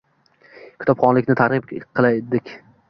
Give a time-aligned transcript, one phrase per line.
[0.83, 1.71] Kitobxonlikni keng targ‘ib
[2.03, 2.55] qildik.